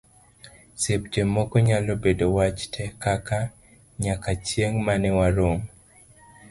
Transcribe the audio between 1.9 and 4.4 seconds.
bedo wach te, kaka; nyaka